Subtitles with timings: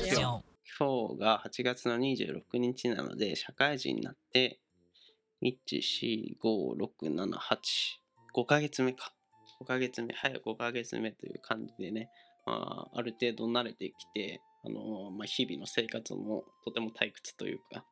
[0.00, 0.42] ジオン。
[0.78, 4.58] 今日が8月の26日なので、社会人になって、
[5.42, 7.58] 1、4、5、6、7、8、
[8.34, 9.12] 5ヶ月目か。
[9.60, 12.08] 5ヶ月目、早5ヶ月目という感じでね、
[12.46, 17.84] まあ、ある程度慣れてきて、あのまあ、日々の生活もとても退屈というか、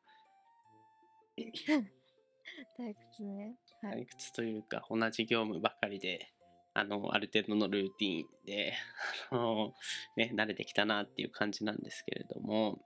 [2.79, 3.55] 退屈ね。
[3.83, 4.01] はい。
[4.01, 6.33] 退屈というか、同じ業務ばかりで、
[6.75, 8.73] あの、ある程度のルーティーンで、
[9.29, 9.73] あの、
[10.17, 12.83] ね、慣れてきたなっていう感じなんですけれども、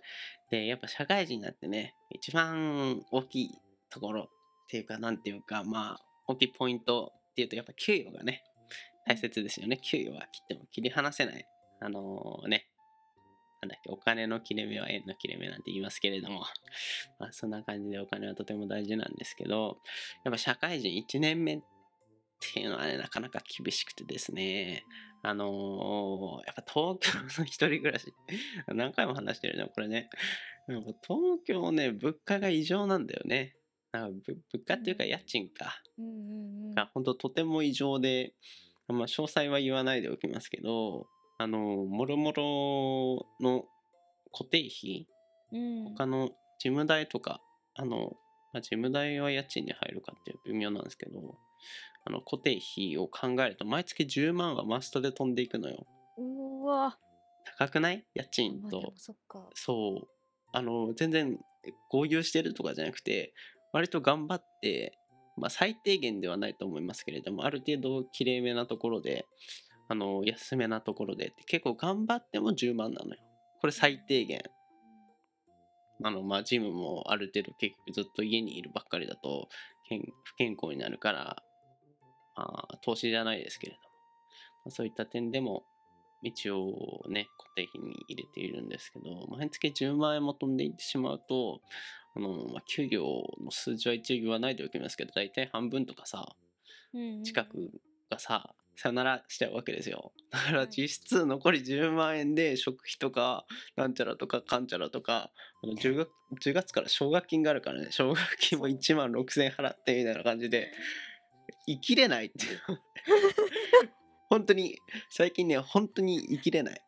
[0.50, 3.52] で、やっぱ社会人になってね、一番大きい
[3.90, 4.30] ところっ
[4.68, 8.44] ていうか、なんていうか、まあ、大きいポイントっていうと、やっぱ給与がね、
[9.06, 9.78] 大切ですよね。
[9.78, 11.46] 給与は切っても切り離せない。
[11.80, 12.68] あのね、
[13.62, 16.44] なんだっけ、お金の切れ目は円の切れ目なんて言いますけれども、
[17.20, 19.82] まあ、そんな感じでお金はとても大事なんですけど、
[20.24, 21.62] やっぱ社会人1年目っ
[22.40, 24.86] ていうのはね、なかなか厳しくてですね、
[25.24, 28.14] あのーやっぱ東京の一人暮らし、
[28.68, 30.10] 何回も話してるね、これね。
[30.68, 33.56] なんか東京ね、物価が異常なんだよね。
[33.92, 35.82] なんかぶ物価っていうか家賃か。
[36.76, 38.34] が本当とても異常で、
[38.88, 41.08] まあ、詳細は言わないでおきますけど、
[41.40, 43.66] あの、もろもろの
[44.32, 45.08] 固定費、
[45.52, 45.84] うん。
[45.96, 47.42] 他の事務代とか、
[47.76, 48.18] あの、
[48.54, 51.38] まあ、事務代は家賃に入るかっていう微妙なんですけど、
[52.06, 55.86] あの固定費を考えると毎月10万はマストで飛んでいくのよ。
[56.18, 56.98] うわ。
[57.58, 58.06] 高くない？
[58.14, 58.94] 家賃と。
[58.96, 59.50] そっか。
[59.54, 60.08] そう。
[60.54, 61.38] あの、全然
[61.90, 63.34] 合流してるとかじゃなくて、
[63.74, 64.98] 割と頑張って、
[65.38, 69.26] まあ最低限ではないと思いますけれども、ある程度きれいめなところで、
[69.90, 73.22] あの、安めなところで結構頑張っても10万なのよ。
[73.62, 74.42] これ最低限。
[76.04, 79.48] あの、まあ、ジムもある程度結局ずっと家にいるばっかりだと
[79.90, 81.44] 健不健康になるから、ま
[82.38, 83.96] あ、投資じゃないですけれども、
[84.66, 85.66] まあ、そういった点でも
[86.22, 91.62] 一応ね、固定費に入れているんですけど、毎月10万円も飛んでいってしまうと、
[92.16, 93.04] あの、まあ、給料
[93.44, 96.36] の数字は一応言わないでおきますけど、大体半分とかさ、
[97.24, 97.72] 近く
[98.10, 100.14] がさ、さよならしちゃうわけですよ。
[100.32, 100.68] だからはい。
[100.70, 103.46] 実質残り10万円で食費とか、
[103.76, 105.32] なんちゃらとかかんちゃらとか、
[105.64, 106.10] あの 10, 月
[106.42, 110.72] 10月から奨学金があるからね、奨学金も1万6000円払ってみたいな感じで、
[111.68, 112.62] 生きれないっていう。
[114.30, 114.78] 本当に、
[115.10, 116.82] 最近ね、本当に生きれない。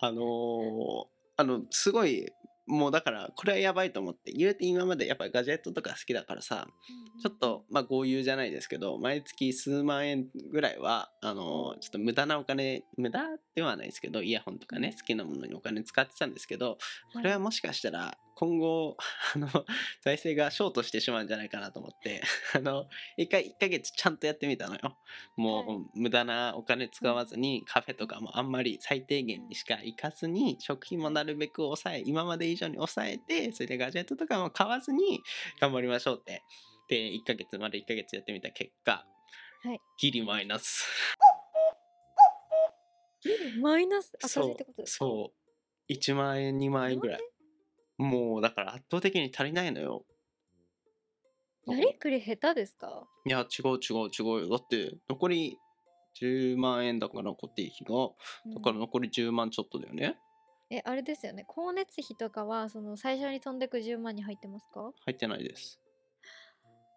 [0.00, 2.26] あのーあの、すごい、
[2.66, 6.68] もうだから、これはやばいと思って、言うて今までやっぱガジェットとか好きだからさ、
[7.22, 13.24] ちょっと、まあ、豪遊じゃないですけど、毎月数万円ぐらいは、あの、ちょっと無駄なお金、無駄
[13.54, 16.76] ではないですけど、イヤホンとかね、好きなものにお金使ってたんですけど、
[17.14, 18.96] これはもしかしたら、今後、
[19.36, 19.48] あの、
[20.00, 22.22] 財政がショートしてしまうんじゃないかなと思って、
[22.56, 24.96] あの、一回、一ヶ月ちゃんとやってみたのよ。
[25.36, 35.22] もう、は無駄なお金使わずに、カフェとかもあんまり最低限にしか行かずに、食費もなるべく抑え、今まで以上に抑えて、それでガジェットとかも買わずに
[35.60, 36.42] 頑張りましょうって。
[36.88, 39.04] で、1ヶ月、まで1ヶ月やってみた結果、
[39.62, 40.88] はいギリマイナス。
[43.60, 44.12] マイナス？
[44.16, 45.04] 赤字そうってことですか？
[45.04, 45.92] そう。
[45.92, 47.20] 1万円、2万円ぐらい。
[48.00, 50.04] もう、だから圧倒的に足りないのよ。
[51.66, 53.06] やりくり下手ですか？
[53.26, 54.48] いや、違う違う違うよ。
[54.48, 55.58] だって、残り
[56.20, 60.16] 10万円だから固定費が、だからうん残り10万ちょっとだよね。
[60.70, 64.92] えあれですよね光熱費とかはその最初に飛んでく10万に入ってますか？
[65.04, 65.78] 入ってないです。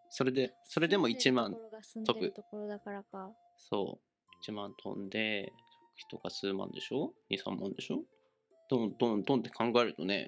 [0.10, 5.52] それで、それでも1万、住んでるところが住んで飛ぶるところだからかそう、1万飛んで、
[5.96, 8.04] 食費とか数万でしょ ?2、3万でしょ？
[8.70, 10.28] ドンドンドンって考えるとね、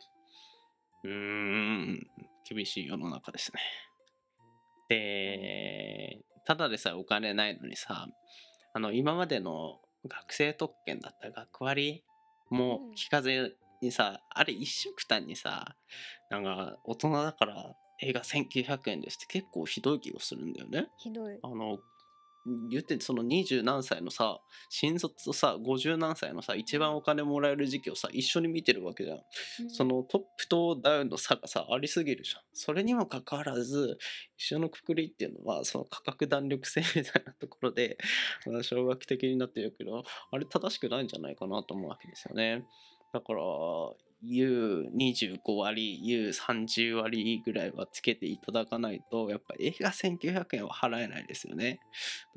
[1.06, 2.08] うーん、
[2.50, 3.62] 厳しい世の中ですね。
[4.90, 8.08] で、ただでさえお金ないのにさ、
[8.74, 12.04] あの、今までの学生特権だった学割
[12.50, 15.76] もうん聞かずにさ、あれ一緒くたんにさ、
[16.30, 20.88] なんか大人だから映画1900円ですって結構ひどい気がするんだよね。
[20.98, 21.80] ひどいあの
[22.70, 24.40] 言ってその二十何歳のさ
[24.70, 29.70] 新卒とさ50何歳のさ一番お金もらえる時期をさ一緒に見てるわけじゃん、うん。
[29.70, 32.42] そのトップとダウンの差がさありすぎるじゃん。
[32.54, 33.98] それにもかかわらず
[34.38, 37.98] 一緒のくくりっていうのはその価格弾力性みたいなところで
[38.46, 42.66] あの奨学的になってるけどあれ正しくないんじゃないかなと思うわけですよね。
[43.12, 43.42] だから
[44.24, 51.80] U25 割 U30 割ぐらいはつけていただかないとやっぱ映画1900円は払えないですよね。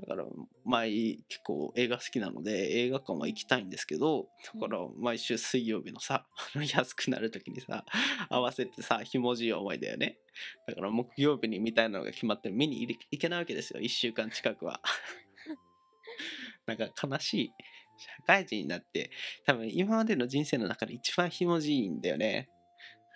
[0.01, 0.25] だから
[0.65, 0.91] 前
[1.29, 6.27] 結構映画好きなので映画館は行きたいんですけどだから毎週水曜日のさ
[6.75, 7.85] 安くなる時にさ
[8.29, 10.19] 合わせてさひもじい思いだよね。
[10.67, 13.81] だから木曜日にみたいなのが決まって見に行けないわけですよ。
[13.81, 14.81] 1週間近くは。
[16.67, 17.53] なんか悲しい
[17.99, 19.11] 社会人になって
[19.47, 22.49] 多分今までの人生の中で一番ひもじいんだよね。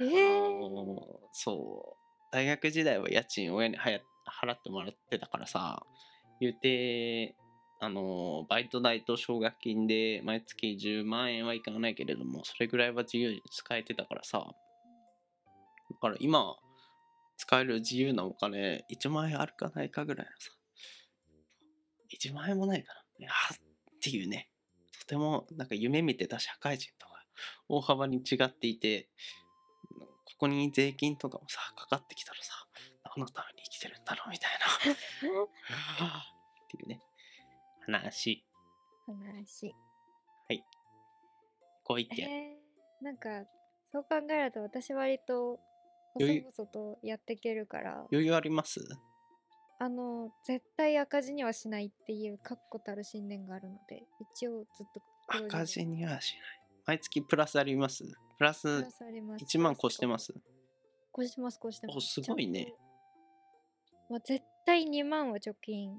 [0.01, 2.03] えあー、のそう
[2.33, 4.01] 大学時代は家賃親にはや
[4.43, 5.83] 払ってもらってたからさ
[6.41, 7.37] 言うて
[7.81, 14.47] あのバイト代と奨学金で毎月10万円はいかないけれどもそれぐらいは自由に使えてたからさ。
[15.91, 16.57] だから今
[17.37, 20.53] 使える自由なお金1万円あるかないかぐらいのさ。
[22.21, 23.01] 1万円もないかな。
[23.19, 24.49] いやっていうね。
[24.49, 24.52] と
[25.13, 27.13] てもなんか夢見てた社会人とか
[27.69, 29.11] 大幅に違っていて
[30.25, 32.55] ここに税金とかもさかかってきたらさ
[33.15, 34.51] 何のために生きてるんだろうみたい
[35.29, 35.35] な。
[35.45, 35.47] っ
[36.71, 37.03] ていうね
[37.87, 38.43] 話。
[39.07, 39.75] 話。
[41.85, 43.45] こう言って、えー、なんか
[43.91, 45.61] そう考えると私割と
[46.15, 48.07] 細々とやっていけるから。
[48.11, 48.81] 余裕あります？
[49.83, 56.43] あの絶対赤字にはしないっていう確固たる信念があるので一応ずっと黒赤字にはしない。
[56.87, 58.05] 毎月プラスあります。
[58.39, 59.45] プラスプラスあります。
[59.45, 60.33] 1万越してます。
[61.19, 61.59] 越してます。
[61.61, 61.97] 越してます。
[61.97, 62.73] おすごいね。
[64.09, 65.91] まあ、絶対2万は貯金。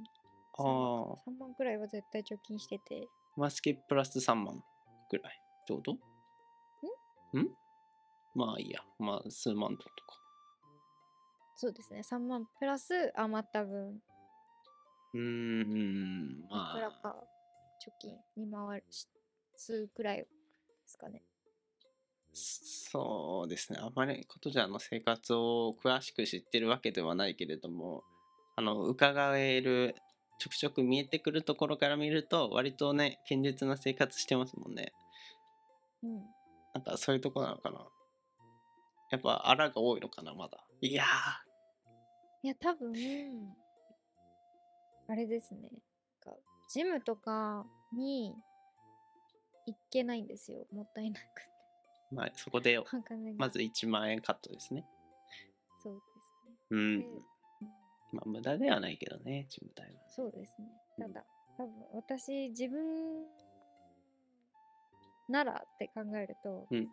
[0.57, 3.05] ああ3万くらいは絶対貯金してて。
[3.35, 4.63] 毎月プラス3万
[5.09, 5.41] ぐらい。
[5.61, 5.91] ってこと？
[5.91, 7.39] ん？
[7.41, 7.49] ん？
[8.33, 8.79] まあいいや。
[8.97, 10.22] まあ数万とか
[11.55, 12.01] そうですね。
[12.01, 14.01] 3万プラス余った分。
[15.13, 16.75] うーんいまあ。
[16.75, 17.15] くらか
[17.85, 19.07] 貯金に回るし
[19.55, 20.27] 数くらいで
[20.85, 21.21] すかね。
[22.33, 23.79] そうですね。
[23.81, 28.03] あまりことじゃあの生活を詳しく知ってるわけではないけれども
[28.55, 29.95] あの伺える
[30.39, 34.91] ちょくちょく見えてくるところから見ると割とね堅実な生活してますもんね。
[36.01, 36.23] うん。
[36.73, 37.85] なんかそういうとこなのかな。
[39.11, 41.05] やっぱあらが多いのかなまだいや
[42.41, 42.93] いや多分
[45.07, 45.61] あれですね。
[45.61, 45.67] な
[46.31, 46.37] んか
[46.69, 48.35] ジムとかに
[49.65, 50.67] 行けないんですよ。
[50.73, 51.49] もったいなくて。
[52.11, 52.81] ーまあそこで
[53.37, 54.83] まず1万円カットですね。
[55.81, 56.55] そうですね。
[56.71, 57.05] うん。
[58.11, 59.93] まあ無駄ではないけどねジム代は。
[60.09, 60.67] そうですね。
[60.97, 61.13] うん。
[61.13, 61.25] ただ
[61.57, 63.23] 多分私自分
[65.29, 66.89] ならって考えると、うん。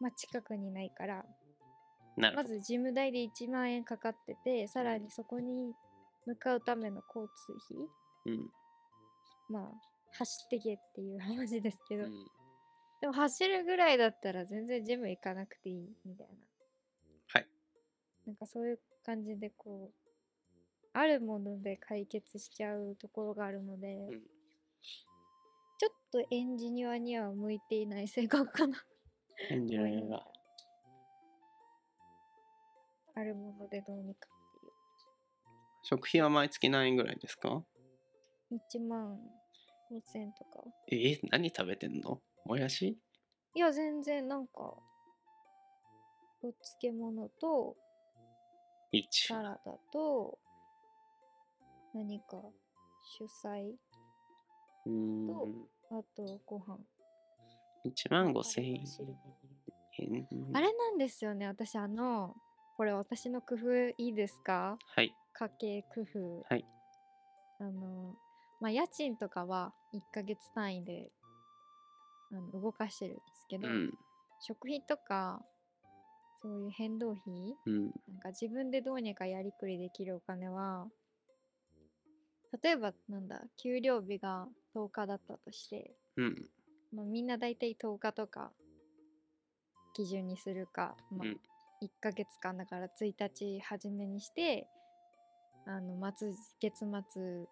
[0.00, 1.26] まあ近くにないから
[2.18, 5.72] まずジム代で1万円かかっててさらにそこに
[6.26, 7.52] 向かうための交通
[8.24, 8.50] 費うん。
[9.48, 12.10] まあ走ってけっていう話ですけど、うん。
[13.00, 16.34] でも走るぐらいだったら全然ジム行かなくていいみたいな。
[17.28, 17.46] はい。
[18.26, 20.08] なんかそういう感じでこう
[20.92, 24.10] あるもので解決しちゃうところがあるので、ん。
[25.78, 28.82] ちょっとエンジニアには向いていない性格かな
[29.50, 30.26] エンジニアが
[33.18, 34.38] あるものでどうにかっ
[35.82, 37.62] 食費は毎月何円ぐらいですか？
[38.48, 39.18] ていう1万
[39.90, 40.64] 5000とか。
[40.90, 42.20] えー何食べてんの？
[42.44, 42.98] もやし？
[43.54, 44.60] いや全然なんか
[46.42, 47.76] お漬物と
[48.92, 50.38] ?1 サラダと
[51.94, 52.42] 何か
[53.02, 53.70] 主菜
[54.86, 55.68] うーん。
[55.90, 56.78] あとご飯。
[57.84, 59.08] 1万5千円汁
[60.00, 60.26] 円。
[60.52, 62.36] あれなんですよね私あの
[62.78, 64.78] これ私の工夫いいですか？
[64.94, 65.12] はい。
[65.32, 66.44] 家計工夫。
[66.48, 66.64] はい。
[67.58, 68.14] あの
[68.60, 71.10] まあ家賃とかは1ヶ月単位で
[72.30, 73.98] あの動かしてるんですけど、うん。
[74.38, 75.42] 食費とか
[76.40, 77.90] そういう変動費うん。
[78.06, 80.86] なんか自分でどうにかやりくりできるお金は
[82.62, 86.48] 例えばなんだ給料日が10日だったとして、うん。
[86.94, 88.52] まあ、みんな大体10日とか
[89.92, 91.40] 基準にするか、まあうん
[91.82, 94.66] 1ヶ月間だから1日初めにして
[95.66, 97.46] あの末月末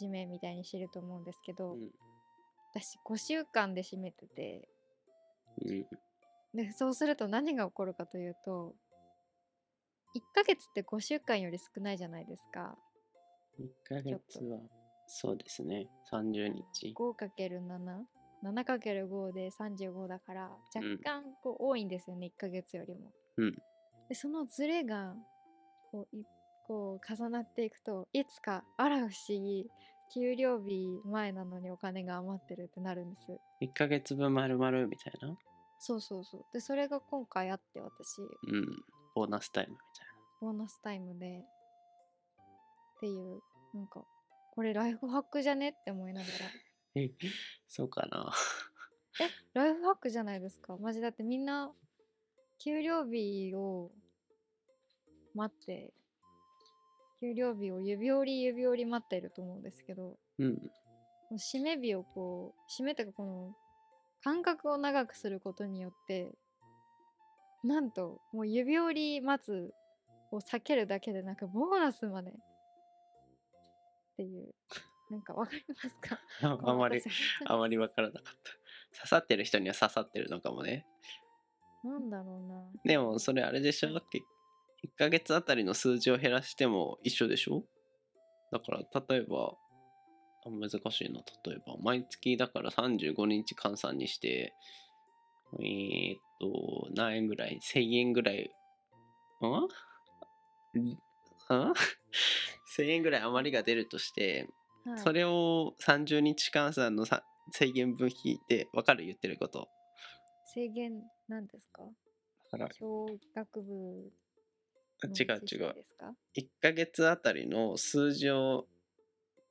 [0.00, 1.90] 締めみたいにしてると思うんですけど、うん。
[2.74, 4.68] 私5週間で締めてて。
[5.64, 5.86] うん。
[6.54, 8.74] でそうすると何が起こるかというと
[10.14, 12.78] 1ヶ月って5週間より少ないじゃないですか。
[13.58, 14.60] 1ヶ月は
[15.06, 15.88] そうですね。
[16.12, 16.94] 30日。
[16.96, 20.98] 5×77×5 で35だから若うん。
[20.98, 23.12] 干こう多いんですよね、1ヶ月よりも。
[23.36, 23.62] うん。
[24.08, 25.14] でそのズレが
[25.90, 26.24] こうい
[26.66, 29.70] こう重なっていくといつかあら不思議
[30.12, 33.38] 給料日前なのにお金が余ってるってなるんです。
[33.62, 35.36] 1ヶ月分丸々みたいな？
[35.78, 36.44] そうそうそう。
[36.52, 38.20] でそれが今回あって私。
[38.20, 38.24] う
[38.56, 38.82] ん。
[39.14, 40.06] ボーナスタイムみたい
[40.40, 41.38] ボーナスタイムで。
[41.38, 43.40] っていう
[43.74, 44.04] なんか
[44.52, 45.70] これライフハックじゃね？
[45.70, 46.32] って思いながら。
[46.32, 46.50] な
[47.02, 47.10] え
[47.68, 48.32] そうかな。
[49.20, 50.76] えライフハックじゃないですか？
[50.76, 51.72] マジだってみんな
[52.64, 53.90] 給料日を
[55.34, 55.92] 待って
[57.20, 60.46] 給料日を指折り指折り待ってると思うんですけどうん。
[61.30, 63.54] う締め日をこう締めというかこの
[64.24, 66.32] 間隔を長くすることによって
[67.62, 69.72] なんともう指折り待つ
[70.30, 72.34] を避けるだけでなくボーナスまでっ
[74.16, 74.54] ていう
[75.10, 76.18] なんかわかりますか？
[76.70, 77.10] あまり私
[77.46, 78.98] あまりわからなかった。
[78.98, 80.86] 刺さってる人には刺さってるのかもね
[81.84, 82.62] なんだろうな。
[82.84, 84.00] でもそれあれでしょ？1
[84.96, 87.62] ヶ月あたりの数字を減らしても一緒でしょ？
[88.52, 89.52] だから例えば
[90.46, 91.20] あ難しいな。
[91.44, 94.54] 例えば毎月だから35日換算にして
[95.60, 98.50] えー、っと何円ぐらい？1000円ぐらい。
[99.42, 100.98] んん
[101.50, 101.74] ?1000
[102.90, 104.48] 円ぐらい余りが出るとして、
[104.84, 104.98] はい。
[104.98, 107.22] それを30日換算のさ
[107.52, 109.04] 制限分引いて分かる？
[109.04, 109.68] 言ってること
[110.54, 111.82] 制限なんですか？
[112.52, 113.72] だから小学部
[115.02, 115.74] の違う違う。
[115.74, 118.66] ですか？1ヶ月あたりの数字を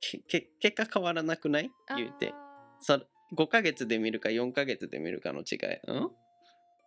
[0.00, 1.70] けけ結果変わらなくない？
[1.96, 2.32] 言うて。
[2.80, 2.94] そ
[3.36, 5.58] 5ヶ月で見るか4ヶ月で見るかの違い。
[5.86, 6.10] うん？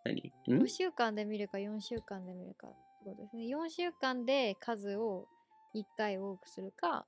[0.05, 0.33] 何？
[0.59, 3.43] ん？5週間で見るか4週間で見るかってことですね。
[3.45, 5.27] 4週間で数を
[5.75, 7.05] 1回多くするか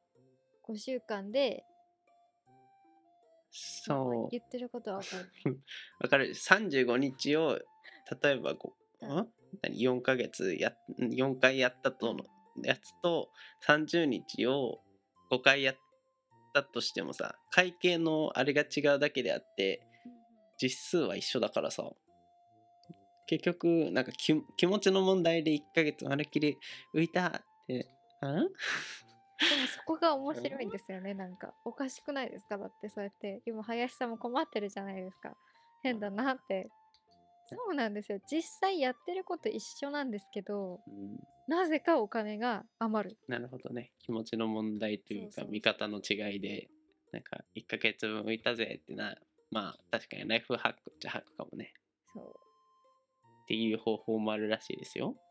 [0.67, 1.63] 5週間で
[4.31, 5.59] 言ってることはわかる。
[6.01, 6.29] わかる。
[6.29, 7.59] 35日を
[8.21, 9.17] 例えばこう、うん。
[9.19, 9.33] ん？
[9.61, 12.23] 何？4ヶ月や4回やったとの
[12.63, 13.31] やつと
[13.65, 14.81] 30日を
[15.31, 15.75] 5回やっ
[16.53, 19.81] たとしてもさ会計のあれが違うだけであって
[20.61, 21.89] 実数は一緒だからさ
[23.27, 26.59] 結局なんか気気持ちの問題で1ヶ月まるっきり
[26.95, 27.31] 浮いたっ
[27.67, 27.87] て
[28.25, 28.49] ん？
[29.39, 31.13] でもそこが面白いんですよね。
[31.13, 32.57] なんかおかしくないですか？
[32.57, 35.35] だってそうやって今林さんも困ってるじゃないですか。
[35.81, 36.69] 変だなって。
[37.47, 38.19] そうなんですよ。
[38.29, 41.17] 実際やってること一緒なんですけどうん。
[41.47, 43.17] なぜかお金が余る。
[43.27, 43.91] なるほどね。
[43.99, 46.69] 気持ちの問題というか見方の違いで
[47.11, 49.15] なんか1ヶ月分浮いたぜってな
[49.49, 51.73] まあ確かにライフハックっちゃハックかもね。
[52.13, 55.15] そっていう方法もあるらしいですよ。
[55.17, 55.28] う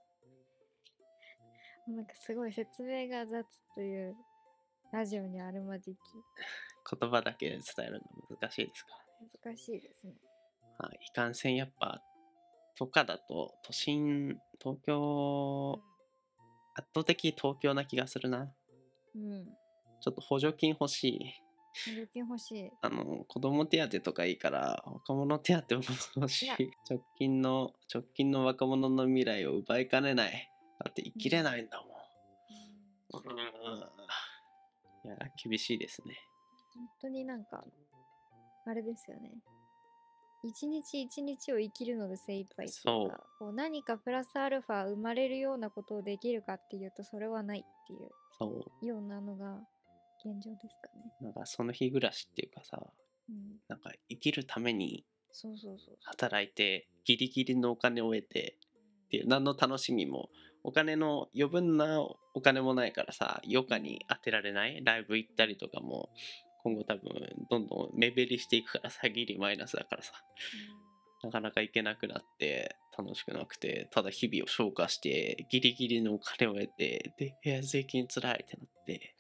[1.88, 4.14] なんかすごい説明が雑という
[4.92, 5.96] ラジオにあるまじき。
[7.00, 8.90] 言葉だけで伝えるの難しいですか？
[8.92, 10.14] らね難しいですね。
[10.78, 12.02] まあ、いかんせんやっぱ
[12.76, 15.80] とかだと都心東京
[16.74, 18.52] 圧倒的東京な気がするな。
[19.14, 19.46] うん。
[20.00, 21.18] ちょっと補助金欲しい。
[21.86, 22.70] 補助金欲しい。
[22.82, 25.82] あの子供手当とかいいから若者手当も
[26.16, 26.50] 欲しい。
[26.88, 31.86] 直近の直近の若者の未来を奪いかねないだって生きれないんだも
[33.18, 33.38] ん、うん、
[35.08, 36.14] いや厳しいですね。
[36.74, 37.64] 本当になんか
[38.66, 39.32] あれですよね。
[40.44, 43.10] 一日一日を生きるので精一杯っていうそう。
[43.10, 49.58] かこう何かプラスアルファ生まれるようなことをできるかっていうとそれはないっていうようなのが
[50.24, 51.12] 現状ですかね。
[51.20, 52.80] なんかその日暮らしっていうかさ
[53.30, 55.04] うん、なんか生きるために。
[56.04, 58.56] 働いてギリギリのお金を得て
[59.06, 60.30] っていう何の楽しみも
[60.68, 62.00] お金の余分な
[62.34, 64.84] お金もないからさ余暇に当てられない？
[64.84, 66.10] ライブ行ったりとかも
[66.62, 67.02] 今後多分
[67.50, 70.12] どんどん目減りしていくからさギリマイナスだからさ。
[71.24, 79.14] なかなか行けなくなって楽しくなくてただ日々を消化してギリギリのお金を得てでいや税金つらいってなって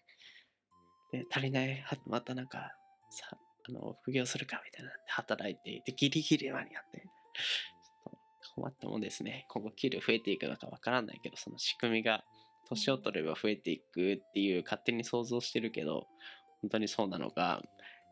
[1.10, 1.80] で足りない？
[1.82, 2.72] はまたなんか
[3.10, 3.36] さ
[3.68, 7.02] あの副業するかみたいな働いてでギリギリ間に合って
[8.58, 9.46] 困ったもんですね。
[9.48, 12.24] 今後給料増えていくのかわからないけどその仕組みが
[12.68, 16.06] 年を取れば増えていくっていう勝手に想像してるけど
[16.60, 17.62] 本当にそうなのか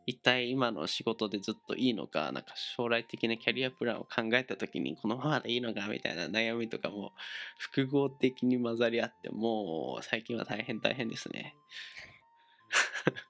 [0.06, 7.12] 一体今の仕事でずっといいのかなんか将来的なキャリアプランを考えた時にこのままでいいのかみたいな悩みとかも
[7.58, 11.56] 複合的に混ざり合ってもう最近は大変大変ですね。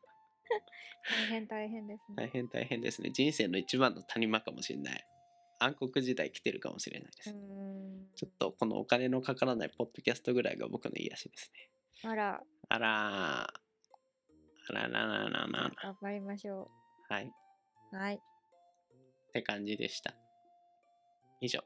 [1.08, 2.14] 大変大変ですね。
[2.16, 3.10] 大変大変ですね。
[3.10, 5.06] 人生の一番の谷間かもしれない
[5.58, 7.30] 暗黒時代来てるかもしれないです、
[8.14, 11.70] ちょっとこのお金のかからないポッドキャストぐらいが僕の癒しですね。
[12.10, 13.66] あら、あらー。
[14.68, 15.70] あらららららら。
[15.82, 16.70] 頑張りましょ
[17.08, 17.24] はい。
[17.24, 17.28] っ
[17.92, 17.96] う。
[17.96, 18.20] はい。
[19.32, 20.14] て感じでした。
[21.40, 21.60] 以上